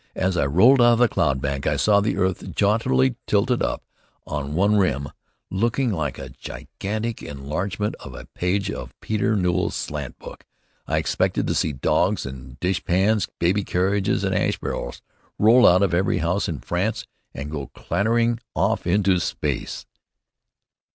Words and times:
As 0.15 0.35
I 0.35 0.47
rolled 0.47 0.81
out 0.81 0.93
of 0.93 0.97
the 0.97 1.07
cloud 1.07 1.41
bank, 1.41 1.67
I 1.67 1.75
saw 1.75 2.01
the 2.01 2.17
earth 2.17 2.55
jauntily 2.55 3.17
tilted 3.27 3.61
up 3.61 3.83
on 4.25 4.55
one 4.55 4.75
rim, 4.75 5.09
looking 5.51 5.91
like 5.91 6.17
a 6.17 6.29
gigantic 6.29 7.21
enlargement 7.21 7.93
of 7.99 8.15
a 8.15 8.25
page 8.33 8.71
out 8.71 8.77
of 8.77 8.99
Peter 8.99 9.35
Newell's 9.35 9.75
"Slant 9.75 10.17
Book." 10.17 10.43
I 10.87 10.97
expected 10.97 11.45
to 11.45 11.53
see 11.53 11.71
dogs 11.71 12.25
and 12.25 12.59
dishpans, 12.59 13.27
baby 13.37 13.63
carriages 13.63 14.23
and 14.23 14.33
ash 14.33 14.57
barrels 14.57 15.03
roll 15.37 15.67
out 15.67 15.83
of 15.83 15.93
every 15.93 16.17
house 16.17 16.49
in 16.49 16.61
France, 16.61 17.05
and 17.35 17.51
go 17.51 17.67
clattering 17.67 18.39
off 18.55 18.87
into 18.87 19.19
space. 19.19 19.85